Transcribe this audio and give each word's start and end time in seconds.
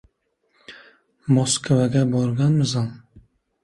—Maskovga 1.37 2.05
borganmisan? 2.19 2.87